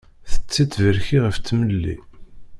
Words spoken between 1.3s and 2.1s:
tmelli.